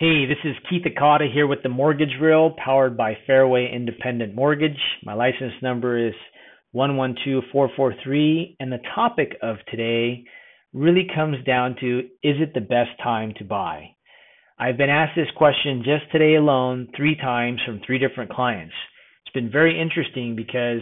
Hey, 0.00 0.24
this 0.24 0.38
is 0.44 0.56
Keith 0.70 0.84
Akata 0.86 1.30
here 1.30 1.46
with 1.46 1.62
the 1.62 1.68
Mortgage 1.68 2.16
Reel, 2.22 2.54
powered 2.56 2.96
by 2.96 3.18
Fairway 3.26 3.70
Independent 3.70 4.34
Mortgage. 4.34 4.80
My 5.04 5.12
license 5.12 5.52
number 5.60 5.98
is 5.98 6.14
112443, 6.72 8.56
and 8.58 8.72
the 8.72 8.78
topic 8.94 9.36
of 9.42 9.56
today 9.70 10.24
really 10.72 11.06
comes 11.14 11.44
down 11.44 11.76
to 11.80 11.98
is 12.22 12.36
it 12.40 12.54
the 12.54 12.62
best 12.62 12.88
time 13.02 13.34
to 13.36 13.44
buy? 13.44 13.90
I've 14.58 14.78
been 14.78 14.88
asked 14.88 15.16
this 15.16 15.30
question 15.36 15.82
just 15.84 16.10
today 16.10 16.36
alone 16.36 16.88
three 16.96 17.16
times 17.16 17.60
from 17.66 17.82
three 17.84 17.98
different 17.98 18.30
clients. 18.30 18.72
It's 19.26 19.34
been 19.34 19.52
very 19.52 19.78
interesting 19.78 20.34
because 20.34 20.80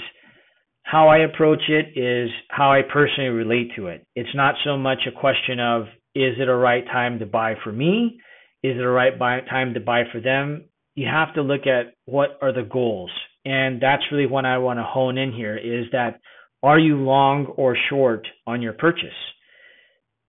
how 0.84 1.08
I 1.08 1.24
approach 1.24 1.62
it 1.68 1.98
is 1.98 2.30
how 2.50 2.70
I 2.70 2.82
personally 2.82 3.30
relate 3.30 3.72
to 3.74 3.88
it. 3.88 4.06
It's 4.14 4.36
not 4.36 4.54
so 4.64 4.78
much 4.78 5.08
a 5.08 5.20
question 5.20 5.58
of 5.58 5.86
is 6.14 6.34
it 6.38 6.48
a 6.48 6.54
right 6.54 6.86
time 6.86 7.18
to 7.18 7.26
buy 7.26 7.54
for 7.64 7.72
me? 7.72 8.20
Is 8.62 8.76
it 8.76 8.82
a 8.82 8.88
right 8.88 9.18
buy, 9.18 9.40
time 9.48 9.74
to 9.74 9.80
buy 9.80 10.02
for 10.12 10.20
them? 10.20 10.64
You 10.94 11.06
have 11.06 11.34
to 11.34 11.42
look 11.42 11.66
at 11.66 11.94
what 12.06 12.38
are 12.42 12.52
the 12.52 12.68
goals. 12.68 13.10
And 13.44 13.80
that's 13.80 14.02
really 14.10 14.26
what 14.26 14.44
I 14.44 14.58
want 14.58 14.78
to 14.78 14.82
hone 14.82 15.16
in 15.16 15.32
here 15.32 15.56
is 15.56 15.86
that 15.92 16.20
are 16.62 16.78
you 16.78 16.96
long 16.96 17.46
or 17.46 17.76
short 17.88 18.26
on 18.46 18.62
your 18.62 18.72
purchase? 18.72 19.08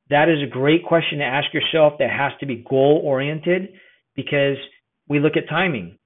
That 0.09 0.29
is 0.29 0.43
a 0.43 0.49
great 0.49 0.85
question 0.85 1.19
to 1.19 1.25
ask 1.25 1.53
yourself 1.53 1.93
that 1.99 2.09
has 2.09 2.31
to 2.39 2.45
be 2.45 2.63
goal 2.67 3.01
oriented 3.03 3.69
because 4.15 4.57
we 5.07 5.19
look 5.19 5.37
at 5.37 5.49
timing. 5.49 5.97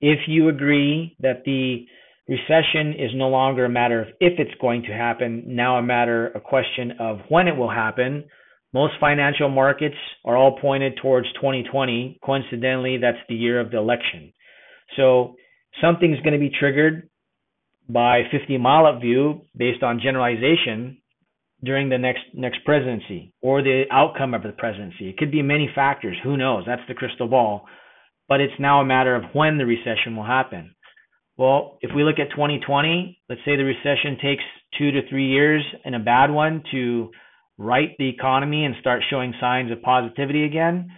If 0.00 0.20
you 0.28 0.48
agree 0.48 1.16
that 1.20 1.44
the 1.44 1.86
recession 2.28 2.94
is 2.98 3.10
no 3.14 3.28
longer 3.28 3.64
a 3.64 3.70
matter 3.70 4.00
of 4.00 4.08
if 4.20 4.38
it's 4.38 4.58
going 4.60 4.82
to 4.82 4.92
happen, 4.92 5.44
now 5.46 5.76
a 5.76 5.82
matter, 5.82 6.28
a 6.28 6.40
question 6.40 6.92
of 7.00 7.18
when 7.28 7.48
it 7.48 7.56
will 7.56 7.70
happen, 7.70 8.24
most 8.72 8.94
financial 9.00 9.48
markets 9.48 9.96
are 10.24 10.36
all 10.36 10.58
pointed 10.60 10.96
towards 11.02 11.26
2020. 11.34 12.18
Coincidentally, 12.24 12.98
that's 12.98 13.18
the 13.28 13.34
year 13.34 13.60
of 13.60 13.70
the 13.70 13.78
election. 13.78 14.32
So 14.96 15.34
something's 15.80 16.20
going 16.20 16.34
to 16.34 16.38
be 16.38 16.50
triggered 16.50 17.08
by 17.88 18.22
50 18.30 18.58
mile 18.58 18.86
up 18.86 19.00
view 19.00 19.42
based 19.56 19.82
on 19.82 20.00
generalization 20.00 20.98
during 21.62 21.88
the 21.88 21.98
next 21.98 22.22
next 22.32 22.64
presidency 22.64 23.32
or 23.42 23.62
the 23.62 23.84
outcome 23.90 24.34
of 24.34 24.42
the 24.42 24.52
presidency. 24.52 25.08
It 25.08 25.18
could 25.18 25.32
be 25.32 25.42
many 25.42 25.70
factors. 25.74 26.16
Who 26.22 26.36
knows? 26.36 26.64
That's 26.66 26.82
the 26.88 26.94
crystal 26.94 27.28
ball. 27.28 27.66
But 28.28 28.40
it's 28.40 28.54
now 28.60 28.80
a 28.80 28.84
matter 28.84 29.16
of 29.16 29.24
when 29.32 29.58
the 29.58 29.66
recession 29.66 30.16
will 30.16 30.24
happen. 30.24 30.74
Well, 31.36 31.78
if 31.80 31.90
we 31.94 32.04
look 32.04 32.18
at 32.18 32.30
2020, 32.30 33.18
let's 33.28 33.40
say 33.44 33.56
the 33.56 33.64
recession 33.64 34.18
takes 34.22 34.44
two 34.78 34.92
to 34.92 35.08
three 35.08 35.26
years 35.26 35.64
and 35.84 35.94
a 35.94 35.98
bad 35.98 36.30
one 36.30 36.62
to 36.70 37.10
right 37.60 37.94
the 37.98 38.08
economy 38.08 38.64
and 38.64 38.74
start 38.80 39.02
showing 39.10 39.34
signs 39.38 39.70
of 39.70 39.82
positivity 39.82 40.44
again, 40.44 40.90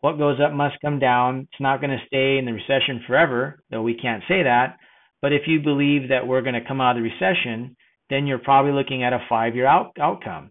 what 0.00 0.16
goes 0.16 0.38
up 0.40 0.52
must 0.52 0.80
come 0.80 0.98
down. 0.98 1.48
It's 1.52 1.60
not 1.60 1.80
going 1.80 1.90
to 1.90 2.06
stay 2.06 2.38
in 2.38 2.46
the 2.46 2.52
recession 2.52 3.04
forever, 3.06 3.62
though 3.70 3.82
we 3.82 3.94
can't 3.94 4.22
say 4.26 4.42
that. 4.42 4.78
But 5.20 5.32
if 5.32 5.42
you 5.46 5.60
believe 5.60 6.08
that 6.08 6.26
we're 6.26 6.42
going 6.42 6.54
to 6.54 6.66
come 6.66 6.80
out 6.80 6.96
of 6.96 7.02
the 7.02 7.10
recession, 7.10 7.76
then 8.08 8.26
you're 8.26 8.38
probably 8.38 8.72
looking 8.72 9.04
at 9.04 9.12
a 9.12 9.26
five 9.28 9.54
year 9.54 9.66
out- 9.66 9.92
outcome. 10.00 10.50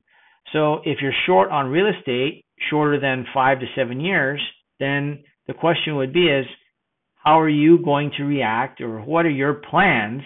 So 0.53 0.81
if 0.85 0.99
you're 1.01 1.13
short 1.25 1.49
on 1.49 1.67
real 1.71 1.87
estate, 1.87 2.45
shorter 2.69 2.99
than 2.99 3.25
five 3.33 3.59
to 3.59 3.65
seven 3.75 3.99
years, 3.99 4.39
then 4.79 5.23
the 5.47 5.53
question 5.53 5.95
would 5.95 6.13
be 6.13 6.27
is 6.27 6.45
how 7.15 7.39
are 7.39 7.49
you 7.49 7.83
going 7.83 8.11
to 8.17 8.23
react 8.23 8.79
or 8.79 9.01
what 9.01 9.25
are 9.25 9.29
your 9.29 9.55
plans 9.55 10.21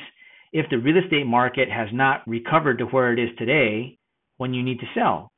if 0.52 0.70
the 0.70 0.78
real 0.78 1.02
estate 1.02 1.26
market 1.26 1.70
has 1.70 1.88
not 1.94 2.28
recovered 2.28 2.80
to 2.80 2.86
where 2.86 3.14
it 3.14 3.20
is 3.20 3.30
today 3.38 3.98
when 4.42 4.56
you 4.56 4.64
need 4.64 4.80
to 4.80 4.88
sell? 4.96 5.32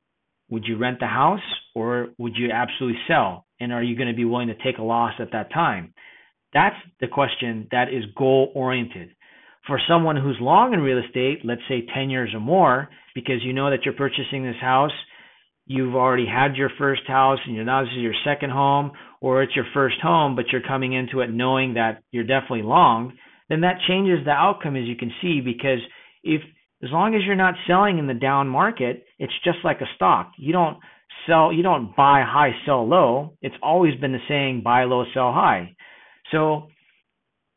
Would 0.50 0.64
you 0.66 0.78
rent 0.78 1.02
the 1.02 1.08
house 1.08 1.44
or 1.76 2.08
would 2.18 2.38
you 2.38 2.52
absolutely 2.52 2.98
sell? 3.06 3.46
And 3.60 3.74
are 3.74 3.84
you 3.84 3.98
going 3.98 4.08
to 4.08 4.16
be 4.16 4.24
willing 4.24 4.48
to 4.48 4.64
take 4.64 4.78
a 4.78 4.82
loss 4.82 5.12
at 5.20 5.34
that 5.34 5.52
time? 5.52 5.94
That's 6.54 6.78
the 7.02 7.10
question 7.10 7.68
that 7.72 7.90
is 7.90 8.06
goal 8.18 8.54
oriented. 8.56 9.10
For 9.68 9.78
someone 9.90 10.16
who's 10.16 10.38
long 10.40 10.74
in 10.74 10.80
real 10.80 11.04
estate, 11.06 11.40
let's 11.44 11.68
say 11.68 11.86
10 11.94 12.12
years 12.12 12.30
or 12.34 12.40
more, 12.40 12.88
because 13.14 13.44
you 13.44 13.52
know 13.52 13.72
that 13.72 13.80
you're 13.84 13.94
purchasing 13.94 14.46
this 14.46 14.62
house, 14.62 14.96
you've 15.66 15.96
already 15.96 16.26
had 16.26 16.56
your 16.56 16.72
first 16.78 17.06
house 17.06 17.40
and 17.46 17.56
you're 17.58 17.66
now 17.66 17.84
this 17.84 17.92
is 17.98 18.02
your 18.02 18.16
second 18.24 18.52
home, 18.52 18.92
or 19.20 19.44
it's 19.44 19.56
your 19.56 19.68
first 19.74 19.98
home, 20.02 20.34
but 20.38 20.46
you're 20.50 20.62
coming 20.66 20.94
into 20.94 21.20
it 21.20 21.30
knowing 21.30 21.74
that 21.74 22.04
you're 22.12 22.24
definitely 22.24 22.62
long, 22.62 23.12
then 23.50 23.62
that 23.62 23.82
changes 23.86 24.24
the 24.24 24.32
outcome 24.32 24.78
as 24.78 24.86
you 24.86 24.96
can 24.96 25.12
see 25.22 25.42
because 25.42 25.80
if 26.24 26.42
as 26.84 26.90
long 26.92 27.16
as 27.16 27.22
you're 27.26 27.36
not 27.36 27.56
selling 27.66 27.98
in 27.98 28.08
the 28.08 28.14
down 28.14 28.48
market, 28.48 29.06
it's 29.18 29.34
just 29.44 29.60
like 29.64 29.80
a 29.80 29.96
stock. 29.96 30.34
You 30.38 30.52
don't 30.52 30.78
sell, 31.26 31.54
you 31.54 31.64
don't 31.64 31.96
buy 31.96 32.24
high, 32.28 32.52
sell 32.66 32.88
low. 32.88 33.38
It's 33.42 33.56
always 33.64 33.96
been 34.00 34.12
the 34.12 34.20
saying 34.28 34.62
buy 34.64 34.84
low, 34.84 35.06
sell 35.14 35.32
high. 35.32 35.76
So 36.32 36.68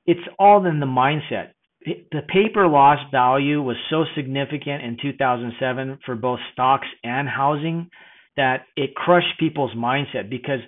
it's 0.06 0.20
all 0.38 0.64
in 0.64 0.78
the 0.78 0.86
mindset. 0.86 1.50
The 1.84 2.22
paper 2.28 2.66
loss 2.66 2.98
value 3.10 3.62
was 3.62 3.76
so 3.90 4.04
significant 4.16 4.82
in 4.82 4.96
2007 5.00 5.98
for 6.04 6.14
both 6.14 6.40
stocks 6.52 6.86
and 7.04 7.28
housing 7.28 7.90
that 8.36 8.62
it 8.76 8.94
crushed 8.94 9.38
people's 9.38 9.74
mindset 9.76 10.28
because 10.28 10.60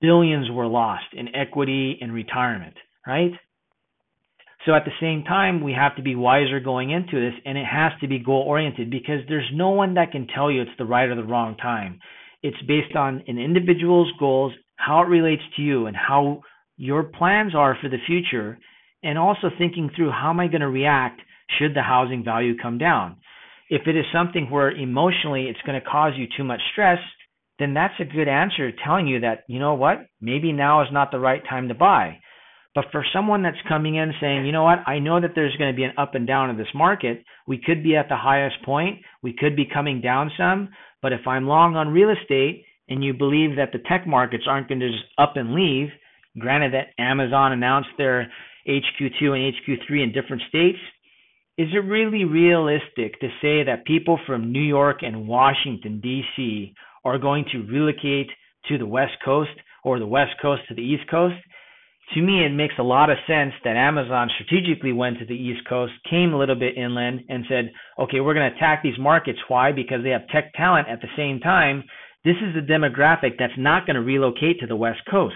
billions 0.00 0.50
were 0.50 0.66
lost 0.66 1.04
in 1.12 1.34
equity 1.34 1.98
and 2.00 2.12
retirement, 2.12 2.74
right? 3.06 3.32
So 4.64 4.74
at 4.74 4.84
the 4.84 4.92
same 5.00 5.24
time, 5.24 5.62
we 5.62 5.72
have 5.72 5.96
to 5.96 6.02
be 6.02 6.14
wiser 6.14 6.60
going 6.60 6.90
into 6.90 7.20
this, 7.20 7.38
and 7.44 7.58
it 7.58 7.64
has 7.64 7.92
to 8.00 8.08
be 8.08 8.20
goal 8.20 8.44
oriented 8.46 8.90
because 8.90 9.20
there's 9.28 9.50
no 9.52 9.70
one 9.70 9.94
that 9.94 10.12
can 10.12 10.28
tell 10.28 10.50
you 10.50 10.62
it's 10.62 10.70
the 10.78 10.84
right 10.84 11.08
or 11.08 11.16
the 11.16 11.24
wrong 11.24 11.56
time. 11.56 11.98
It's 12.42 12.60
based 12.68 12.94
on 12.94 13.24
an 13.26 13.38
individual's 13.38 14.12
goals, 14.20 14.52
how 14.76 15.02
it 15.02 15.08
relates 15.08 15.42
to 15.56 15.62
you, 15.62 15.86
and 15.86 15.96
how 15.96 16.42
your 16.76 17.02
plans 17.02 17.54
are 17.54 17.76
for 17.80 17.88
the 17.88 17.98
future, 18.06 18.58
and 19.02 19.18
also 19.18 19.50
thinking 19.58 19.90
through 19.94 20.10
how 20.10 20.30
am 20.30 20.40
I 20.40 20.46
going 20.46 20.60
to 20.60 20.68
react 20.68 21.20
should 21.58 21.74
the 21.74 21.82
housing 21.82 22.24
value 22.24 22.56
come 22.56 22.78
down. 22.78 23.16
If 23.68 23.86
it 23.86 23.96
is 23.96 24.04
something 24.12 24.48
where 24.48 24.70
emotionally 24.70 25.44
it's 25.44 25.60
going 25.66 25.80
to 25.80 25.86
cause 25.86 26.12
you 26.16 26.26
too 26.36 26.44
much 26.44 26.60
stress, 26.72 26.98
then 27.58 27.74
that's 27.74 27.94
a 28.00 28.04
good 28.04 28.28
answer 28.28 28.70
telling 28.84 29.06
you 29.06 29.20
that, 29.20 29.44
you 29.48 29.58
know 29.58 29.74
what, 29.74 30.06
maybe 30.20 30.52
now 30.52 30.82
is 30.82 30.88
not 30.92 31.10
the 31.10 31.18
right 31.18 31.42
time 31.48 31.68
to 31.68 31.74
buy. 31.74 32.18
But 32.74 32.86
for 32.90 33.04
someone 33.12 33.42
that's 33.42 33.56
coming 33.68 33.96
in 33.96 34.12
saying, 34.20 34.46
you 34.46 34.52
know 34.52 34.64
what, 34.64 34.78
I 34.86 34.98
know 34.98 35.20
that 35.20 35.32
there's 35.34 35.56
going 35.56 35.70
to 35.70 35.76
be 35.76 35.84
an 35.84 35.92
up 35.98 36.14
and 36.14 36.26
down 36.26 36.48
of 36.48 36.56
this 36.56 36.74
market. 36.74 37.22
We 37.46 37.60
could 37.64 37.82
be 37.82 37.96
at 37.96 38.08
the 38.08 38.16
highest 38.16 38.62
point. 38.64 39.00
We 39.22 39.34
could 39.38 39.56
be 39.56 39.66
coming 39.66 40.00
down 40.00 40.30
some. 40.38 40.70
But 41.02 41.12
if 41.12 41.26
I'm 41.26 41.46
long 41.46 41.76
on 41.76 41.88
real 41.88 42.10
estate 42.10 42.64
and 42.88 43.04
you 43.04 43.12
believe 43.12 43.56
that 43.56 43.72
the 43.72 43.82
tech 43.88 44.06
markets 44.06 44.44
aren't 44.48 44.68
going 44.68 44.80
to 44.80 44.90
just 44.90 45.04
up 45.18 45.36
and 45.36 45.54
leave, 45.54 45.88
granted 46.38 46.72
that 46.72 47.02
Amazon 47.02 47.52
announced 47.52 47.90
their 47.98 48.32
HQ2 48.66 49.22
and 49.22 49.54
HQ3 49.54 50.02
in 50.02 50.12
different 50.12 50.42
states, 50.48 50.78
is 51.58 51.68
it 51.74 51.84
really 51.84 52.24
realistic 52.24 53.20
to 53.20 53.28
say 53.42 53.62
that 53.64 53.84
people 53.86 54.18
from 54.26 54.52
New 54.52 54.62
York 54.62 55.02
and 55.02 55.28
Washington, 55.28 56.00
D.C. 56.00 56.72
are 57.04 57.18
going 57.18 57.44
to 57.52 57.66
relocate 57.70 58.28
to 58.68 58.78
the 58.78 58.86
West 58.86 59.12
Coast 59.22 59.50
or 59.84 59.98
the 59.98 60.06
West 60.06 60.32
Coast 60.40 60.62
to 60.68 60.74
the 60.74 60.82
East 60.82 61.10
Coast? 61.10 61.36
To 62.14 62.20
me, 62.20 62.44
it 62.44 62.52
makes 62.52 62.74
a 62.78 62.82
lot 62.82 63.10
of 63.10 63.16
sense 63.26 63.52
that 63.64 63.76
Amazon 63.76 64.28
strategically 64.34 64.92
went 64.92 65.18
to 65.18 65.26
the 65.26 65.34
East 65.34 65.66
Coast, 65.68 65.92
came 66.08 66.32
a 66.32 66.38
little 66.38 66.54
bit 66.54 66.76
inland, 66.76 67.20
and 67.28 67.44
said, 67.48 67.72
okay, 67.98 68.20
we're 68.20 68.34
going 68.34 68.50
to 68.50 68.56
attack 68.56 68.82
these 68.82 68.98
markets. 68.98 69.38
Why? 69.48 69.72
Because 69.72 70.02
they 70.02 70.10
have 70.10 70.28
tech 70.28 70.52
talent 70.54 70.88
at 70.88 71.00
the 71.00 71.08
same 71.16 71.40
time. 71.40 71.84
This 72.24 72.36
is 72.36 72.56
a 72.56 72.70
demographic 72.70 73.32
that's 73.38 73.52
not 73.56 73.86
going 73.86 73.96
to 73.96 74.02
relocate 74.02 74.60
to 74.60 74.66
the 74.66 74.76
West 74.76 75.00
Coast. 75.10 75.34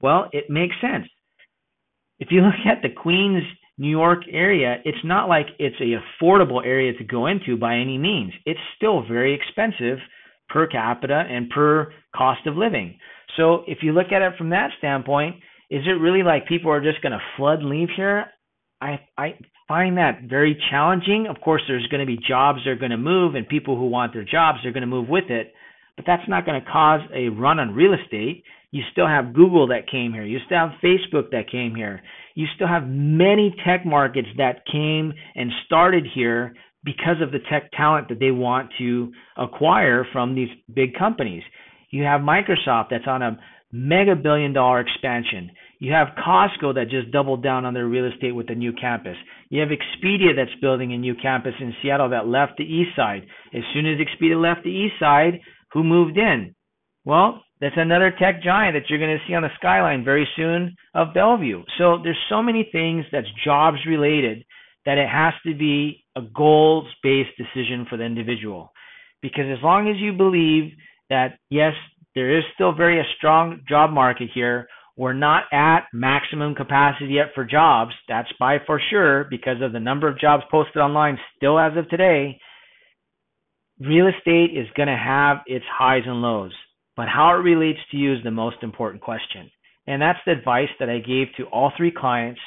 Well, 0.00 0.28
it 0.32 0.50
makes 0.50 0.74
sense. 0.80 1.06
If 2.18 2.28
you 2.30 2.40
look 2.42 2.54
at 2.66 2.82
the 2.82 2.94
Queens, 2.94 3.42
New 3.78 3.90
York 3.90 4.22
area, 4.30 4.76
it's 4.84 5.04
not 5.04 5.28
like 5.28 5.46
it's 5.58 5.76
a 5.80 6.24
affordable 6.24 6.64
area 6.64 6.92
to 6.94 7.04
go 7.04 7.26
into 7.26 7.56
by 7.56 7.76
any 7.76 7.98
means. 7.98 8.32
It's 8.46 8.60
still 8.76 9.06
very 9.06 9.34
expensive 9.34 9.98
per 10.48 10.66
capita 10.66 11.24
and 11.28 11.50
per 11.50 11.92
cost 12.14 12.46
of 12.46 12.56
living. 12.56 12.98
So 13.36 13.64
if 13.66 13.78
you 13.82 13.92
look 13.92 14.12
at 14.12 14.22
it 14.22 14.32
from 14.38 14.50
that 14.50 14.70
standpoint, 14.78 15.36
is 15.70 15.82
it 15.86 16.00
really 16.00 16.22
like 16.22 16.46
people 16.46 16.70
are 16.70 16.82
just 16.82 17.02
going 17.02 17.12
to 17.12 17.20
flood 17.36 17.62
leave 17.62 17.88
here? 17.96 18.26
I 18.80 19.00
I 19.16 19.34
find 19.68 19.98
that 19.98 20.22
very 20.28 20.60
challenging. 20.70 21.26
Of 21.28 21.40
course, 21.40 21.62
there's 21.66 21.86
going 21.88 22.00
to 22.00 22.06
be 22.06 22.18
jobs 22.28 22.60
that 22.64 22.70
are 22.70 22.76
going 22.76 22.90
to 22.90 22.96
move, 22.96 23.34
and 23.34 23.48
people 23.48 23.76
who 23.76 23.88
want 23.88 24.12
their 24.12 24.24
jobs 24.24 24.58
are 24.64 24.72
going 24.72 24.82
to 24.82 24.86
move 24.86 25.08
with 25.08 25.30
it. 25.30 25.52
But 25.96 26.04
that's 26.06 26.28
not 26.28 26.44
going 26.44 26.60
to 26.60 26.70
cause 26.70 27.00
a 27.14 27.28
run 27.30 27.58
on 27.58 27.74
real 27.74 27.94
estate. 27.94 28.44
You 28.70 28.82
still 28.92 29.06
have 29.06 29.32
Google 29.32 29.68
that 29.68 29.88
came 29.90 30.12
here. 30.12 30.24
You 30.24 30.38
still 30.44 30.58
have 30.58 30.72
Facebook 30.84 31.30
that 31.30 31.50
came 31.50 31.74
here. 31.74 32.02
You 32.34 32.46
still 32.54 32.68
have 32.68 32.86
many 32.86 33.54
tech 33.64 33.86
markets 33.86 34.28
that 34.36 34.66
came 34.70 35.14
and 35.34 35.50
started 35.64 36.06
here 36.14 36.54
because 36.84 37.22
of 37.22 37.32
the 37.32 37.38
tech 37.50 37.70
talent 37.72 38.08
that 38.10 38.20
they 38.20 38.30
want 38.30 38.70
to 38.78 39.10
acquire 39.36 40.06
from 40.12 40.34
these 40.34 40.50
big 40.72 40.94
companies. 40.94 41.42
You 41.90 42.02
have 42.04 42.20
Microsoft 42.20 42.88
that's 42.90 43.06
on 43.06 43.22
a 43.22 43.38
mega 43.72 44.14
billion 44.16 44.52
dollar 44.52 44.80
expansion. 44.80 45.50
You 45.78 45.92
have 45.92 46.08
Costco 46.16 46.74
that 46.74 46.88
just 46.88 47.10
doubled 47.10 47.42
down 47.42 47.64
on 47.64 47.74
their 47.74 47.86
real 47.86 48.06
estate 48.10 48.32
with 48.32 48.48
a 48.50 48.54
new 48.54 48.72
campus. 48.72 49.16
You 49.50 49.60
have 49.60 49.68
Expedia 49.68 50.34
that's 50.34 50.60
building 50.60 50.92
a 50.92 50.98
new 50.98 51.14
campus 51.14 51.52
in 51.60 51.74
Seattle 51.82 52.08
that 52.10 52.26
left 52.26 52.56
the 52.56 52.64
east 52.64 52.96
side. 52.96 53.26
As 53.54 53.62
soon 53.74 53.86
as 53.86 53.98
Expedia 53.98 54.40
left 54.40 54.64
the 54.64 54.70
east 54.70 54.94
side, 54.98 55.40
who 55.72 55.84
moved 55.84 56.16
in? 56.16 56.54
Well, 57.04 57.42
That's 57.60 57.74
another 57.76 58.10
tech 58.18 58.42
giant 58.42 58.74
that 58.74 58.88
you're 58.88 58.98
going 58.98 59.16
to 59.16 59.24
see 59.26 59.34
on 59.34 59.42
the 59.42 59.48
skyline 59.56 60.04
very 60.04 60.28
soon 60.36 60.76
of 60.94 61.14
Bellevue. 61.14 61.62
So 61.78 61.98
there's 62.02 62.18
so 62.28 62.42
many 62.42 62.68
things 62.70 63.04
that's 63.10 63.26
jobs 63.44 63.78
related 63.86 64.44
that 64.84 64.98
it 64.98 65.08
has 65.08 65.32
to 65.46 65.54
be 65.54 66.04
a 66.16 66.20
goals 66.20 66.86
based 67.02 67.30
decision 67.38 67.86
for 67.88 67.96
the 67.96 68.04
individual. 68.04 68.72
Because 69.22 69.46
as 69.46 69.62
long 69.62 69.88
as 69.88 69.96
you 69.96 70.12
believe 70.12 70.72
that, 71.08 71.38
yes, 71.48 71.72
there 72.16 72.36
is 72.36 72.42
still 72.54 72.72
very 72.72 72.98
a 72.98 73.04
strong 73.18 73.60
job 73.68 73.90
market 73.90 74.30
here, 74.34 74.66
we're 74.96 75.12
not 75.12 75.44
at 75.52 75.80
maximum 75.92 76.54
capacity 76.54 77.12
yet 77.12 77.26
for 77.34 77.44
jobs. 77.44 77.92
That's 78.08 78.32
by 78.40 78.56
for 78.66 78.80
sure 78.90 79.26
because 79.28 79.60
of 79.60 79.72
the 79.72 79.80
number 79.80 80.08
of 80.08 80.18
jobs 80.18 80.42
posted 80.50 80.78
online 80.78 81.18
still 81.36 81.58
as 81.58 81.76
of 81.76 81.88
today. 81.90 82.40
Real 83.78 84.06
estate 84.08 84.56
is 84.56 84.66
going 84.74 84.88
to 84.88 84.96
have 84.96 85.38
its 85.46 85.66
highs 85.70 86.04
and 86.06 86.22
lows, 86.22 86.52
but 86.96 87.08
how 87.08 87.34
it 87.34 87.42
relates 87.42 87.78
to 87.90 87.98
you 87.98 88.14
is 88.14 88.24
the 88.24 88.30
most 88.30 88.56
important 88.62 89.02
question. 89.02 89.50
And 89.86 90.00
that's 90.00 90.18
the 90.24 90.32
advice 90.32 90.70
that 90.80 90.88
I 90.88 90.98
gave 90.98 91.26
to 91.36 91.44
all 91.52 91.70
three 91.76 91.92
clients. 91.94 92.40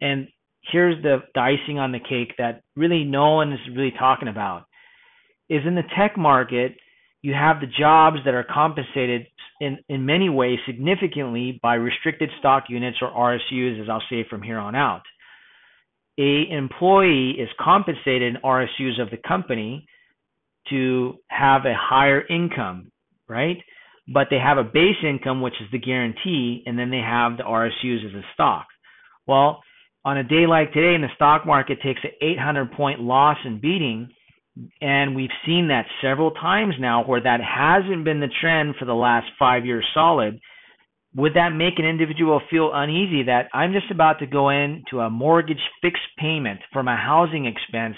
And 0.00 0.26
here's 0.72 1.00
the, 1.04 1.18
the 1.34 1.40
icing 1.40 1.78
on 1.78 1.92
the 1.92 2.00
cake 2.00 2.34
that 2.38 2.62
really 2.74 3.04
no 3.04 3.34
one 3.34 3.52
is 3.52 3.60
really 3.76 3.94
talking 3.96 4.26
about 4.26 4.64
is 5.48 5.62
in 5.64 5.76
the 5.76 5.82
tech 5.96 6.16
market, 6.18 6.74
you 7.24 7.32
have 7.32 7.60
the 7.60 7.66
jobs 7.66 8.18
that 8.26 8.34
are 8.34 8.44
compensated 8.44 9.26
in, 9.58 9.78
in 9.88 10.04
many 10.04 10.28
ways 10.28 10.58
significantly 10.66 11.58
by 11.62 11.72
restricted 11.72 12.28
stock 12.38 12.64
units 12.68 12.98
or 13.00 13.08
RSUs, 13.10 13.80
as 13.80 13.88
I'll 13.88 14.02
say 14.10 14.26
from 14.28 14.42
here 14.42 14.58
on 14.58 14.74
out. 14.74 15.00
A 16.18 16.44
employee 16.50 17.30
is 17.38 17.48
compensated 17.58 18.34
in 18.34 18.42
RSUs 18.44 19.00
of 19.00 19.08
the 19.08 19.16
company 19.26 19.86
to 20.68 21.14
have 21.28 21.64
a 21.64 21.74
higher 21.74 22.22
income, 22.28 22.92
right? 23.26 23.56
But 24.12 24.26
they 24.28 24.38
have 24.38 24.58
a 24.58 24.62
base 24.62 25.02
income, 25.02 25.40
which 25.40 25.54
is 25.62 25.68
the 25.72 25.78
guarantee, 25.78 26.62
and 26.66 26.78
then 26.78 26.90
they 26.90 27.00
have 27.00 27.38
the 27.38 27.44
RSUs 27.44 28.06
as 28.06 28.14
a 28.14 28.22
stock. 28.34 28.66
Well, 29.26 29.62
on 30.04 30.18
a 30.18 30.24
day 30.24 30.46
like 30.46 30.74
today, 30.74 30.94
and 30.94 31.02
the 31.02 31.08
stock 31.14 31.46
market 31.46 31.78
takes 31.82 32.00
an 32.04 32.10
800 32.20 32.72
point 32.72 33.00
loss 33.00 33.38
and 33.46 33.62
beating, 33.62 34.10
and 34.80 35.16
we've 35.16 35.30
seen 35.44 35.68
that 35.68 35.86
several 36.00 36.30
times 36.32 36.74
now 36.78 37.04
where 37.04 37.20
that 37.20 37.40
hasn't 37.40 38.04
been 38.04 38.20
the 38.20 38.28
trend 38.40 38.76
for 38.78 38.84
the 38.84 38.94
last 38.94 39.26
five 39.38 39.66
years 39.66 39.84
solid. 39.94 40.38
Would 41.16 41.34
that 41.34 41.50
make 41.50 41.78
an 41.78 41.84
individual 41.84 42.40
feel 42.50 42.70
uneasy 42.72 43.24
that 43.24 43.48
I'm 43.52 43.72
just 43.72 43.90
about 43.90 44.18
to 44.18 44.26
go 44.26 44.50
into 44.50 45.00
a 45.00 45.10
mortgage 45.10 45.62
fixed 45.80 46.02
payment 46.18 46.60
for 46.72 46.82
my 46.82 46.96
housing 46.96 47.46
expense, 47.46 47.96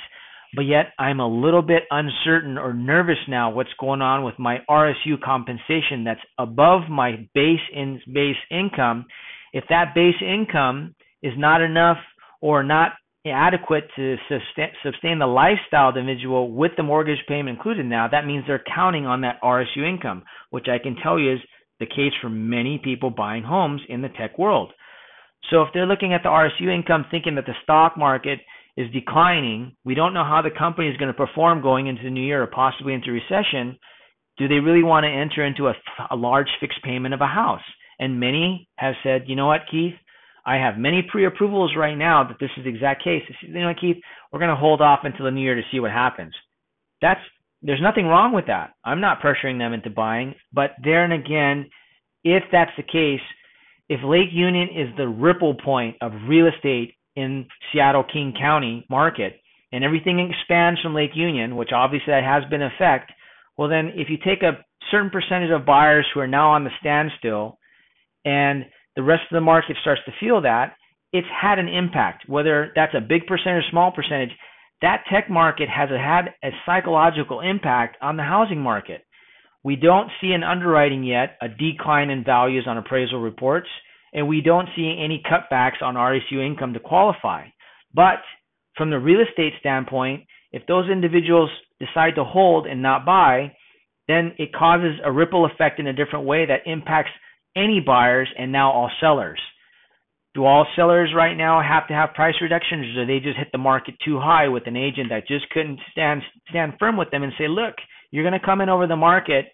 but 0.55 0.63
yet 0.63 0.93
I'm 0.99 1.21
a 1.21 1.29
little 1.29 1.63
bit 1.63 1.85
uncertain 1.91 2.59
or 2.59 2.73
nervous 2.73 3.19
now 3.29 3.51
what's 3.51 3.73
going 3.81 4.03
on 4.03 4.25
with 4.25 4.39
my 4.39 4.59
RSU 4.69 5.21
compensation 5.23 6.05
that's 6.05 6.21
above 6.39 6.83
my 6.91 7.27
base 7.35 7.61
in 7.75 8.01
base 8.13 8.37
income. 8.51 9.07
If 9.53 9.65
that 9.71 9.95
base 9.95 10.21
income 10.21 10.95
is 11.23 11.33
not 11.37 11.63
enough 11.63 11.99
or 12.41 12.63
not 12.63 12.93
adequate 13.31 13.85
to 13.97 14.17
sustain 14.29 15.19
the 15.19 15.27
lifestyle 15.27 15.89
of 15.89 15.95
the 15.95 16.01
individual 16.01 16.53
with 16.53 16.73
the 16.77 16.83
mortgage 16.83 17.23
payment 17.29 17.57
included 17.57 17.87
now, 17.87 18.09
that 18.09 18.27
means 18.27 18.45
they're 18.47 18.63
counting 18.75 19.07
on 19.07 19.23
that 19.23 19.41
RSU 19.43 19.89
income, 19.89 20.23
which 20.51 20.67
I 20.69 20.79
can 20.79 20.97
tell 21.03 21.19
you 21.19 21.35
is 21.35 21.41
the 21.81 21.87
case 21.87 22.13
for 22.21 22.29
many 22.29 22.81
people 22.83 23.11
buying 23.11 23.43
homes 23.43 23.83
in 23.89 24.03
the 24.03 24.09
tech 24.09 24.39
world. 24.39 24.73
So 25.51 25.63
if 25.63 25.69
they're 25.73 25.87
looking 25.87 26.13
at 26.13 26.23
the 26.23 26.29
RSU 26.29 26.75
income 26.75 27.07
thinking 27.11 27.37
that 27.37 27.47
the 27.47 27.55
stock 27.63 27.97
market 27.97 28.41
is 28.77 28.91
declining, 28.93 29.77
we 29.85 29.95
don't 29.95 30.15
know 30.15 30.25
how 30.25 30.43
the 30.43 30.57
company 30.57 30.89
is 30.89 30.97
going 30.97 31.13
to 31.13 31.15
perform 31.15 31.63
going 31.63 31.87
into 31.87 32.03
the 32.03 32.11
new 32.11 32.25
year 32.25 32.43
or 32.43 32.47
possibly 32.47 32.95
into 32.95 33.11
recession, 33.11 33.79
do 34.39 34.49
they 34.49 34.57
really 34.57 34.83
want 34.83 35.05
to 35.05 35.11
enter 35.11 35.45
into 35.45 35.69
a, 35.69 35.75
a 36.11 36.17
large 36.17 36.49
fixed 36.61 36.83
payment 36.83 37.15
of 37.15 37.21
a 37.21 37.27
house? 37.27 37.63
And 37.99 38.21
many 38.21 38.69
have 38.77 38.95
said, 39.03 39.25
you 39.27 39.37
know 39.37 39.47
what, 39.47 39.63
Keith, 39.71 39.95
I 40.47 40.57
have 40.57 40.79
many 40.79 41.03
pre-approvals 41.11 41.75
right 41.77 41.97
now 41.97 42.23
that 42.23 42.37
this 42.39 42.51
is 42.57 42.63
the 42.63 42.71
exact 42.71 43.03
case. 43.03 43.23
You 43.43 43.61
know, 43.61 43.73
Keith, 43.79 43.97
we're 44.33 44.39
going 44.39 44.51
to 44.51 44.57
hold 44.57 44.81
off 44.81 45.01
until 45.03 45.25
the 45.25 45.33
new 45.33 45.43
year 45.43 45.57
to 45.57 45.63
see 45.73 45.81
what 45.81 45.91
happens. 45.91 46.33
That's 47.03 47.21
there's 47.63 47.83
nothing 47.83 48.07
wrong 48.07 48.33
with 48.33 48.47
that. 48.47 48.75
I'm 48.85 49.01
not 49.01 49.21
pressuring 49.21 49.59
them 49.59 49.73
into 49.73 49.91
buying, 49.91 50.35
but 50.53 50.73
there 50.85 51.05
and 51.05 51.13
again, 51.13 51.69
if 52.23 52.45
that's 52.53 52.71
the 52.77 52.85
case, 52.85 53.25
if 53.89 54.01
Lake 54.05 54.29
Union 54.31 54.69
is 54.69 54.97
the 54.97 55.09
ripple 55.09 55.55
point 55.55 55.97
of 56.01 56.13
real 56.29 56.47
estate 56.47 56.95
in 57.17 57.47
Seattle 57.73 58.05
King 58.05 58.35
County 58.39 58.87
market 58.89 59.41
and 59.73 59.83
everything 59.83 60.21
expands 60.21 60.81
from 60.81 60.95
Lake 60.95 61.13
Union, 61.15 61.57
which 61.57 61.71
obviously 61.75 62.13
that 62.13 62.23
has 62.23 62.49
been 62.51 62.63
effect, 62.63 63.11
well 63.57 63.69
then 63.69 63.93
if 63.97 64.09
you 64.11 64.17
take 64.19 64.43
a 64.43 64.65
certain 64.91 65.11
percentage 65.11 65.51
of 65.51 65.67
buyers 65.67 66.07
who 66.15 66.21
are 66.21 66.29
now 66.29 66.53
on 66.53 66.63
the 66.63 66.71
standstill 66.79 67.59
and 68.25 68.67
the 68.97 69.03
rest 69.03 69.23
of 69.31 69.37
the 69.37 69.41
market 69.41 69.77
starts 69.83 70.01
to 70.07 70.13
feel 70.19 70.41
that, 70.43 70.75
it's 71.13 71.27
had 71.41 71.59
an 71.59 71.69
impact. 71.69 72.29
Whether 72.29 72.73
that's 72.75 72.95
a 72.95 73.01
big 73.01 73.27
percentage 73.27 73.65
or 73.65 73.71
small 73.71 73.93
percentage, 73.93 74.33
that 74.83 75.05
tech 75.11 75.31
market 75.31 75.69
has 75.69 75.89
had 75.91 76.35
a 76.43 76.51
psychological 76.67 77.41
impact 77.41 77.97
on 78.03 78.17
the 78.17 78.23
housing 78.23 78.61
market. 78.61 79.03
We 79.65 79.77
don't 79.77 80.11
see 80.21 80.33
an 80.33 80.43
underwriting 80.43 81.05
yet, 81.05 81.37
a 81.41 81.49
decline 81.49 82.11
in 82.11 82.25
values 82.25 82.67
on 82.69 82.79
appraisal 82.79 83.21
reports, 83.21 83.69
and 84.13 84.29
we 84.29 84.41
don't 84.41 84.69
see 84.77 85.01
any 85.03 85.23
cutbacks 85.25 85.83
on 85.83 85.95
RSU 85.95 86.45
income 86.45 86.73
to 86.75 86.81
qualify. 86.81 87.47
But 87.95 88.21
from 88.77 88.91
the 88.91 88.99
real 88.99 89.21
estate 89.29 89.55
standpoint, 89.61 90.25
if 90.53 90.67
those 90.67 90.89
individuals 90.91 91.51
decide 91.81 92.15
to 92.17 92.25
hold 92.25 92.67
and 92.67 92.83
not 92.83 93.05
buy, 93.05 93.53
then 94.09 94.33
it 94.39 94.55
causes 94.55 94.99
a 95.05 95.11
ripple 95.11 95.47
effect 95.47 95.81
in 95.81 95.87
a 95.87 95.93
different 95.93 96.27
way 96.27 96.47
that 96.47 96.71
impacts 96.71 97.11
any 97.57 97.81
buyers 97.81 98.29
and 98.39 98.53
now 98.53 98.71
all 98.71 98.91
sellers. 99.01 99.41
Do 100.35 100.45
all 100.45 100.67
sellers 100.77 101.13
right 101.17 101.35
now 101.35 101.63
have 101.63 101.89
to 101.89 101.95
have 101.95 102.13
price 102.13 102.35
reductions, 102.43 102.95
or 102.95 103.07
do 103.07 103.07
they 103.07 103.25
just 103.25 103.39
hit 103.39 103.49
the 103.53 103.59
market 103.59 103.95
too 104.05 104.21
high 104.21 104.49
with 104.49 104.67
an 104.67 104.77
agent 104.77 105.09
that 105.09 105.27
just 105.27 105.49
couldn't 105.49 105.81
stand 105.93 106.21
stand 106.51 106.75
firm 106.79 106.99
with 106.99 107.11
them 107.11 107.23
and 107.23 107.33
say, 107.39 107.49
"Look, 107.49 107.75
you're 108.11 108.23
going 108.23 108.39
to 108.39 108.47
come 108.47 108.61
in 108.61 108.69
over 108.69 108.87
the 108.87 108.97
market, 108.97 109.47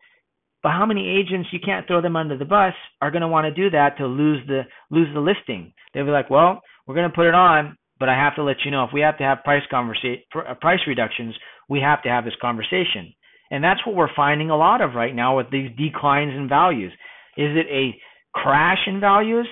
but 0.62 0.72
how 0.72 0.84
many 0.84 1.08
agents 1.08 1.48
you 1.52 1.60
can't 1.60 1.86
throw 1.86 2.00
them 2.00 2.16
under 2.16 2.36
the 2.36 2.44
bus 2.44 2.74
are 3.00 3.12
going 3.12 3.22
to 3.22 3.28
want 3.28 3.44
to 3.44 3.54
do 3.54 3.70
that 3.70 3.96
to 3.98 4.06
lose 4.06 4.44
the 4.48 4.62
lose 4.90 5.08
the 5.14 5.20
listing?" 5.20 5.72
They'll 5.94 6.04
be 6.04 6.10
like, 6.10 6.30
"Well, 6.30 6.60
we're 6.86 6.96
going 6.96 7.08
to 7.08 7.14
put 7.14 7.28
it 7.28 7.34
on, 7.34 7.78
but 8.00 8.08
I 8.08 8.14
have 8.14 8.34
to 8.34 8.42
let 8.42 8.64
you 8.64 8.72
know 8.72 8.82
if 8.82 8.92
we 8.92 9.02
have 9.02 9.18
to 9.18 9.24
have 9.24 9.44
price 9.44 9.62
conversa- 9.72 10.24
uh, 10.34 10.54
price 10.54 10.80
reductions, 10.88 11.36
we 11.68 11.78
have 11.78 12.02
to 12.02 12.08
have 12.08 12.24
this 12.24 12.34
conversation." 12.40 13.14
And 13.52 13.62
that's 13.62 13.84
what 13.86 13.94
we're 13.94 14.14
finding 14.16 14.50
a 14.50 14.56
lot 14.56 14.80
of 14.80 14.94
right 14.94 15.14
now 15.14 15.36
with 15.36 15.50
these 15.50 15.70
declines 15.76 16.32
in 16.34 16.48
values. 16.48 16.92
Is 17.36 17.56
it 17.56 17.66
a 17.70 17.96
crash 18.34 18.78
in 18.86 19.00
values? 19.00 19.46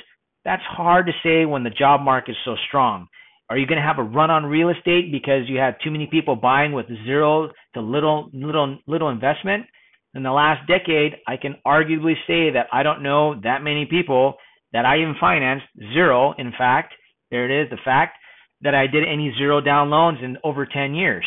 That's 0.44 0.62
hard 0.64 1.06
to 1.06 1.12
say 1.22 1.44
when 1.44 1.64
the 1.64 1.70
job 1.70 2.00
market 2.00 2.32
is 2.32 2.36
so 2.44 2.56
strong. 2.68 3.06
Are 3.48 3.58
you 3.58 3.66
going 3.66 3.80
to 3.80 3.86
have 3.86 3.98
a 3.98 4.02
run 4.02 4.30
on 4.30 4.46
real 4.46 4.70
estate 4.70 5.10
because 5.10 5.48
you 5.48 5.58
have 5.58 5.74
too 5.82 5.90
many 5.90 6.06
people 6.06 6.36
buying 6.36 6.72
with 6.72 6.86
zero 7.04 7.50
to 7.74 7.80
little 7.80 8.30
little 8.32 8.78
little 8.86 9.08
investment? 9.08 9.66
In 10.14 10.22
the 10.22 10.30
last 10.30 10.66
decade, 10.66 11.16
I 11.26 11.36
can 11.36 11.56
arguably 11.66 12.14
say 12.26 12.50
that 12.50 12.66
I 12.72 12.82
don't 12.82 13.02
know 13.02 13.40
that 13.42 13.62
many 13.62 13.86
people 13.86 14.34
that 14.72 14.84
I 14.84 14.98
even 14.98 15.14
financed 15.20 15.66
zero. 15.92 16.34
In 16.38 16.52
fact, 16.56 16.94
there 17.30 17.44
it 17.44 17.64
is, 17.64 17.70
the 17.70 17.78
fact 17.84 18.16
that 18.62 18.74
I 18.74 18.86
did 18.86 19.04
any 19.04 19.34
zero 19.38 19.60
down 19.60 19.90
loans 19.90 20.18
in 20.22 20.36
over 20.44 20.66
10 20.66 20.94
years. 20.94 21.24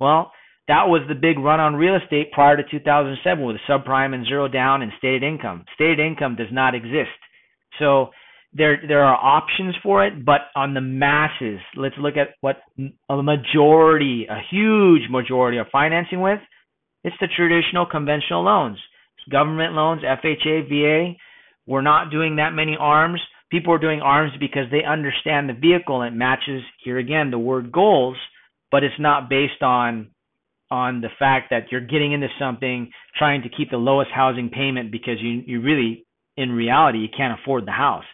Well, 0.00 0.32
that 0.68 0.88
was 0.88 1.02
the 1.08 1.14
big 1.14 1.38
run 1.38 1.60
on 1.60 1.76
real 1.76 1.96
estate 1.96 2.32
prior 2.32 2.56
to 2.56 2.62
2007 2.70 3.44
with 3.44 3.56
subprime 3.68 4.14
and 4.14 4.26
zero 4.26 4.48
down 4.48 4.82
and 4.82 4.92
stated 4.98 5.22
income. 5.22 5.64
Stated 5.74 6.00
income 6.00 6.36
does 6.36 6.52
not 6.52 6.74
exist. 6.74 7.10
So 7.78 8.10
there 8.54 8.80
there 8.86 9.02
are 9.02 9.16
options 9.16 9.74
for 9.82 10.06
it, 10.06 10.24
but 10.24 10.42
on 10.56 10.74
the 10.74 10.80
masses, 10.80 11.60
let's 11.76 11.96
look 11.98 12.14
at 12.16 12.36
what 12.40 12.62
a 13.10 13.22
majority, 13.22 14.26
a 14.30 14.40
huge 14.50 15.02
majority 15.10 15.58
are 15.58 15.68
financing 15.70 16.20
with. 16.20 16.38
It's 17.02 17.16
the 17.20 17.28
traditional 17.36 17.84
conventional 17.84 18.44
loans. 18.44 18.78
Government 19.30 19.74
loans, 19.74 20.02
FHA, 20.02 20.68
VA. 20.68 21.14
We're 21.66 21.82
not 21.82 22.10
doing 22.10 22.36
that 22.36 22.50
many 22.50 22.76
arms. 22.78 23.20
People 23.50 23.74
are 23.74 23.78
doing 23.78 24.00
arms 24.00 24.32
because 24.38 24.70
they 24.70 24.84
understand 24.84 25.48
the 25.48 25.54
vehicle 25.54 26.02
and 26.02 26.14
it 26.14 26.18
matches 26.18 26.62
here 26.82 26.98
again 26.98 27.30
the 27.30 27.38
word 27.38 27.72
goals, 27.72 28.16
but 28.70 28.84
it's 28.84 28.94
not 28.98 29.28
based 29.28 29.62
on 29.62 30.08
on 30.70 31.00
the 31.00 31.08
fact 31.18 31.50
that 31.50 31.70
you're 31.70 31.80
getting 31.80 32.12
into 32.12 32.28
something 32.38 32.90
trying 33.16 33.42
to 33.42 33.48
keep 33.48 33.70
the 33.70 33.76
lowest 33.76 34.10
housing 34.14 34.50
payment 34.50 34.90
because 34.90 35.20
you 35.20 35.42
you 35.46 35.60
really 35.60 36.06
in 36.36 36.50
reality 36.50 36.98
you 36.98 37.08
can't 37.16 37.38
afford 37.40 37.66
the 37.66 37.72
house. 37.72 38.04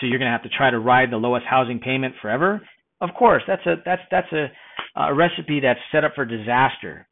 So 0.00 0.06
you're 0.06 0.18
going 0.18 0.30
to 0.30 0.32
have 0.32 0.42
to 0.42 0.56
try 0.56 0.70
to 0.70 0.78
ride 0.78 1.10
the 1.10 1.16
lowest 1.16 1.46
housing 1.46 1.78
payment 1.78 2.14
forever? 2.20 2.60
Of 3.00 3.10
course 3.18 3.42
that's 3.46 3.64
a 3.66 3.76
that's 3.84 4.02
that's 4.10 4.32
a, 4.32 4.50
a 4.96 5.14
recipe 5.14 5.60
that's 5.60 5.80
set 5.92 6.04
up 6.04 6.12
for 6.14 6.24
disaster. 6.24 7.06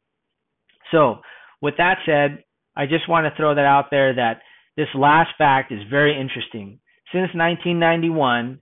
So 0.91 1.17
with 1.61 1.75
that 1.77 1.97
said 2.05 2.43
i 2.75 2.85
just 2.85 3.09
want 3.09 3.25
to 3.25 3.35
throw 3.35 3.55
that 3.55 3.65
out 3.65 3.85
there 3.91 4.13
that 4.15 4.41
this 4.77 4.87
last 4.95 5.29
fact 5.37 5.71
is 5.71 5.79
very 5.89 6.19
interesting. 6.19 6.79
Since 7.11 7.33
1991 7.33 8.61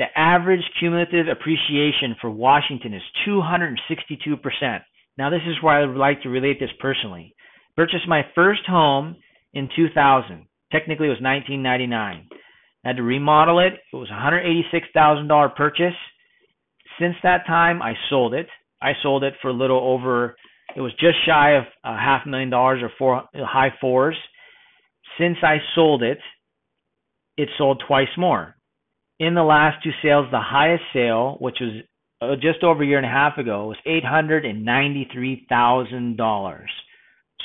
the 0.00 0.06
average 0.18 0.62
cumulative 0.80 1.28
appreciation 1.28 2.16
for 2.22 2.30
Washington 2.30 2.94
is 2.94 3.02
262%. 3.28 4.80
Now, 5.18 5.30
this 5.30 5.42
is 5.46 5.62
where 5.62 5.74
I 5.74 5.86
would 5.86 5.96
like 5.96 6.22
to 6.22 6.28
relate 6.28 6.58
this 6.60 6.70
personally. 6.80 7.34
Purchased 7.76 8.08
my 8.08 8.22
first 8.34 8.62
home 8.66 9.16
in 9.52 9.68
2000. 9.74 10.46
Technically, 10.72 11.06
it 11.06 11.10
was 11.10 11.20
1999. 11.20 12.28
I 12.84 12.88
had 12.88 12.96
to 12.96 13.02
remodel 13.02 13.58
it. 13.60 13.74
It 13.92 13.96
was 13.96 14.10
a 14.10 14.96
$186,000 14.96 15.56
purchase. 15.56 15.94
Since 16.98 17.16
that 17.22 17.46
time, 17.46 17.82
I 17.82 17.94
sold 18.08 18.34
it. 18.34 18.46
I 18.82 18.92
sold 19.02 19.24
it 19.24 19.34
for 19.42 19.48
a 19.48 19.52
little 19.54 19.80
over. 19.80 20.36
It 20.76 20.80
was 20.80 20.92
just 20.92 21.16
shy 21.26 21.56
of 21.56 21.64
a 21.84 21.96
half 21.96 22.26
million 22.26 22.50
dollars 22.50 22.82
or 22.82 22.90
four 22.98 23.24
high 23.34 23.74
fours. 23.80 24.16
Since 25.18 25.38
I 25.42 25.58
sold 25.74 26.02
it, 26.02 26.18
it 27.36 27.48
sold 27.58 27.82
twice 27.86 28.08
more. 28.16 28.56
In 29.18 29.34
the 29.34 29.42
last 29.42 29.82
two 29.82 29.90
sales, 30.02 30.26
the 30.30 30.40
highest 30.40 30.84
sale, 30.92 31.36
which 31.40 31.56
was 31.60 31.82
uh, 32.20 32.36
just 32.36 32.62
over 32.62 32.82
a 32.82 32.86
year 32.86 32.98
and 32.98 33.06
a 33.06 33.10
half 33.10 33.38
ago, 33.38 33.68
was 33.68 33.78
eight 33.86 34.04
hundred 34.04 34.44
and 34.44 34.64
ninety-three 34.64 35.46
thousand 35.48 36.16
dollars. 36.16 36.70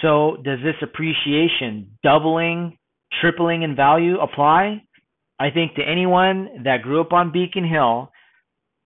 So, 0.01 0.37
does 0.43 0.59
this 0.63 0.75
appreciation, 0.81 1.97
doubling, 2.03 2.77
tripling 3.21 3.63
in 3.63 3.75
value, 3.75 4.19
apply? 4.19 4.83
I 5.39 5.49
think 5.51 5.75
to 5.75 5.81
anyone 5.81 6.63
that 6.63 6.81
grew 6.81 7.01
up 7.01 7.13
on 7.13 7.31
Beacon 7.31 7.67
Hill, 7.67 8.11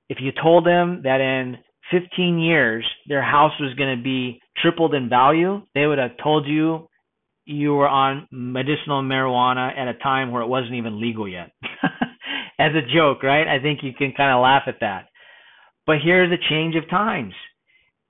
if 0.09 0.17
you 0.19 0.31
told 0.41 0.65
them 0.65 1.01
that 1.03 1.21
in 1.21 1.57
15 1.91 2.39
years 2.39 2.85
their 3.07 3.21
house 3.21 3.53
was 3.59 3.73
going 3.75 3.97
to 3.97 4.03
be 4.03 4.41
tripled 4.61 4.93
in 4.93 5.09
value, 5.09 5.61
they 5.75 5.85
would 5.85 5.97
have 5.97 6.11
told 6.21 6.47
you 6.47 6.87
you 7.45 7.73
were 7.73 7.87
on 7.87 8.27
medicinal 8.31 9.01
marijuana 9.01 9.75
at 9.75 9.87
a 9.87 9.95
time 9.95 10.31
where 10.31 10.41
it 10.41 10.47
wasn't 10.47 10.73
even 10.73 11.01
legal 11.01 11.27
yet. 11.27 11.51
As 12.59 12.71
a 12.75 12.93
joke, 12.93 13.23
right? 13.23 13.47
I 13.47 13.61
think 13.61 13.79
you 13.83 13.93
can 13.93 14.13
kind 14.15 14.35
of 14.35 14.43
laugh 14.43 14.63
at 14.67 14.81
that. 14.81 15.08
But 15.89 16.03
here's 16.05 16.29
the 16.29 16.37
change 16.51 16.75
of 16.75 16.87
times. 16.87 17.33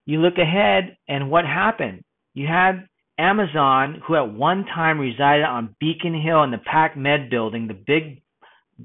You 0.05 0.19
look 0.19 0.38
ahead, 0.38 0.98
and 1.07 1.31
what 1.31 1.45
happened? 1.45 2.03
You 2.33 2.45
had 2.45 2.89
Amazon, 3.17 4.01
who 4.05 4.17
at 4.17 4.33
one 4.33 4.65
time 4.65 5.00
resided 5.00 5.45
on 5.45 5.77
Beacon 5.79 6.13
Hill 6.13 6.43
in 6.43 6.51
the 6.51 6.57
Pac 6.57 6.98
Med 6.98 7.29
building, 7.29 7.69
the 7.69 7.74
big 7.88 8.21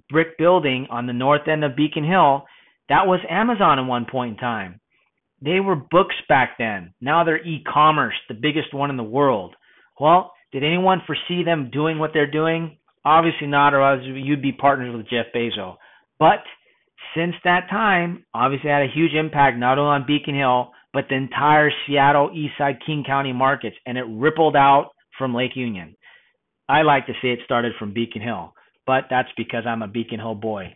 brick 0.08 0.38
building 0.38 0.86
on 0.90 1.08
the 1.08 1.12
north 1.12 1.48
end 1.48 1.64
of 1.64 1.74
Beacon 1.74 2.04
Hill. 2.04 2.44
That 2.88 3.08
was 3.08 3.18
Amazon 3.28 3.80
at 3.80 3.86
one 3.86 4.06
point 4.08 4.34
in 4.34 4.36
time. 4.36 4.80
They 5.42 5.58
were 5.58 5.74
books 5.74 6.14
back 6.28 6.50
then. 6.56 6.94
Now 7.00 7.24
they're 7.24 7.44
e 7.44 7.64
commerce, 7.66 8.14
the 8.28 8.34
biggest 8.34 8.72
one 8.72 8.90
in 8.90 8.96
the 8.96 9.02
world. 9.02 9.56
Well, 9.98 10.32
did 10.52 10.62
anyone 10.62 11.02
foresee 11.04 11.42
them 11.42 11.70
doing 11.72 11.98
what 11.98 12.12
they're 12.14 12.30
doing? 12.30 12.78
Obviously 13.04 13.48
not, 13.48 13.74
or 13.74 13.82
else 13.82 14.04
you'd 14.04 14.40
be 14.40 14.52
partners 14.52 14.94
with 14.96 15.08
Jeff 15.08 15.26
Bezos. 15.34 15.78
But 16.20 16.44
since 17.14 17.34
that 17.44 17.68
time, 17.70 18.24
obviously 18.34 18.70
had 18.70 18.82
a 18.82 18.92
huge 18.92 19.12
impact 19.12 19.58
not 19.58 19.78
only 19.78 19.90
on 19.90 20.06
Beacon 20.06 20.34
Hill, 20.34 20.72
but 20.92 21.06
the 21.08 21.16
entire 21.16 21.70
Seattle, 21.86 22.30
Eastside, 22.30 22.78
King 22.86 23.04
County 23.06 23.32
markets, 23.32 23.76
and 23.86 23.98
it 23.98 24.04
rippled 24.08 24.56
out 24.56 24.90
from 25.18 25.34
Lake 25.34 25.56
Union. 25.56 25.96
I 26.68 26.82
like 26.82 27.06
to 27.06 27.12
say 27.20 27.28
it 27.28 27.40
started 27.44 27.72
from 27.78 27.92
Beacon 27.92 28.22
Hill, 28.22 28.54
but 28.86 29.04
that's 29.10 29.28
because 29.36 29.64
I'm 29.66 29.82
a 29.82 29.88
Beacon 29.88 30.20
Hill 30.20 30.34
boy. 30.34 30.74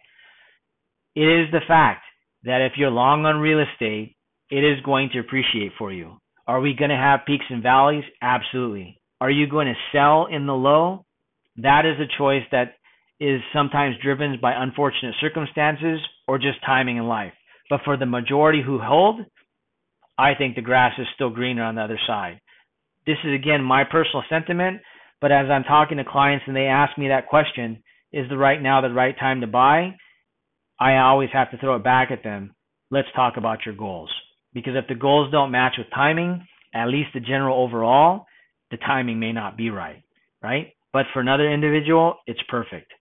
It 1.14 1.22
is 1.22 1.50
the 1.50 1.60
fact 1.66 2.02
that 2.44 2.60
if 2.60 2.72
you're 2.76 2.90
long 2.90 3.24
on 3.24 3.36
real 3.40 3.60
estate, 3.60 4.16
it 4.50 4.64
is 4.64 4.80
going 4.84 5.10
to 5.12 5.20
appreciate 5.20 5.72
for 5.78 5.92
you. 5.92 6.18
Are 6.46 6.60
we 6.60 6.74
going 6.74 6.90
to 6.90 6.96
have 6.96 7.26
peaks 7.26 7.44
and 7.50 7.62
valleys? 7.62 8.04
Absolutely. 8.22 9.00
Are 9.20 9.30
you 9.30 9.48
going 9.48 9.66
to 9.66 9.74
sell 9.92 10.26
in 10.30 10.46
the 10.46 10.54
low? 10.54 11.04
That 11.56 11.84
is 11.84 11.98
a 12.00 12.18
choice 12.18 12.44
that 12.52 12.74
is 13.20 13.40
sometimes 13.52 13.96
driven 14.02 14.38
by 14.40 14.52
unfortunate 14.56 15.14
circumstances 15.20 16.00
or 16.28 16.38
just 16.38 16.64
timing 16.64 16.98
in 16.98 17.08
life. 17.08 17.32
But 17.68 17.80
for 17.84 17.96
the 17.96 18.06
majority 18.06 18.62
who 18.64 18.78
hold, 18.78 19.20
I 20.16 20.34
think 20.34 20.54
the 20.54 20.62
grass 20.62 20.92
is 20.98 21.06
still 21.14 21.30
greener 21.30 21.64
on 21.64 21.74
the 21.74 21.82
other 21.82 21.98
side. 22.06 22.40
This 23.06 23.16
is 23.24 23.34
again 23.34 23.62
my 23.62 23.84
personal 23.84 24.22
sentiment, 24.28 24.80
but 25.20 25.32
as 25.32 25.46
I'm 25.50 25.64
talking 25.64 25.96
to 25.96 26.04
clients 26.04 26.44
and 26.46 26.54
they 26.54 26.66
ask 26.66 26.96
me 26.98 27.08
that 27.08 27.28
question, 27.28 27.82
is 28.12 28.28
the 28.28 28.36
right 28.36 28.60
now 28.60 28.80
the 28.80 28.90
right 28.90 29.18
time 29.18 29.40
to 29.40 29.46
buy? 29.46 29.94
I 30.78 30.98
always 30.98 31.30
have 31.32 31.50
to 31.50 31.58
throw 31.58 31.76
it 31.76 31.84
back 31.84 32.10
at 32.10 32.22
them. 32.22 32.54
Let's 32.90 33.08
talk 33.16 33.36
about 33.36 33.66
your 33.66 33.74
goals. 33.74 34.10
Because 34.54 34.74
if 34.76 34.86
the 34.88 34.94
goals 34.94 35.32
don't 35.32 35.50
match 35.50 35.74
with 35.78 35.88
timing, 35.94 36.46
at 36.74 36.88
least 36.88 37.10
the 37.14 37.20
general 37.20 37.62
overall, 37.62 38.26
the 38.70 38.76
timing 38.76 39.18
may 39.18 39.32
not 39.32 39.56
be 39.56 39.70
right, 39.70 40.02
right? 40.42 40.68
But 40.92 41.06
for 41.12 41.20
another 41.20 41.50
individual, 41.50 42.16
it's 42.26 42.40
perfect. 42.48 42.92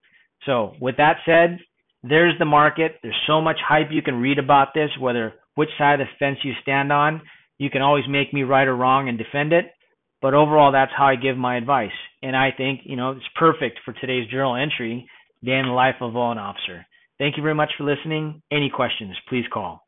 So, 0.45 0.73
with 0.81 0.97
that 0.97 1.17
said, 1.25 1.59
there's 2.09 2.37
the 2.39 2.45
market. 2.45 2.95
There's 3.01 3.15
so 3.27 3.41
much 3.41 3.57
hype 3.65 3.87
you 3.91 4.01
can 4.01 4.15
read 4.15 4.39
about 4.39 4.69
this, 4.73 4.89
whether 4.99 5.33
which 5.55 5.69
side 5.77 5.99
of 5.99 6.07
the 6.07 6.13
fence 6.19 6.37
you 6.43 6.53
stand 6.61 6.91
on. 6.91 7.21
You 7.57 7.69
can 7.69 7.81
always 7.81 8.05
make 8.07 8.33
me 8.33 8.43
right 8.43 8.67
or 8.67 8.75
wrong 8.75 9.09
and 9.09 9.17
defend 9.17 9.53
it. 9.53 9.65
But 10.21 10.33
overall, 10.33 10.71
that's 10.71 10.91
how 10.95 11.05
I 11.05 11.15
give 11.15 11.37
my 11.37 11.57
advice. 11.57 11.91
And 12.21 12.35
I 12.35 12.49
think, 12.55 12.81
you 12.83 12.95
know, 12.95 13.11
it's 13.11 13.25
perfect 13.35 13.79
for 13.85 13.93
today's 13.93 14.29
journal 14.29 14.55
entry, 14.55 15.07
day 15.43 15.57
in 15.57 15.65
the 15.65 15.71
life 15.71 15.95
of 16.01 16.13
a 16.13 16.17
loan 16.17 16.37
officer. 16.37 16.85
Thank 17.19 17.37
you 17.37 17.43
very 17.43 17.55
much 17.55 17.71
for 17.77 17.83
listening. 17.83 18.41
Any 18.51 18.69
questions, 18.69 19.15
please 19.29 19.45
call. 19.51 19.86